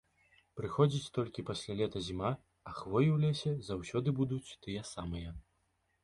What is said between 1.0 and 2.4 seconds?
толькі пасля лета зіма,